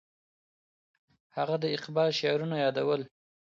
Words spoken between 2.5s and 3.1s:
یادول.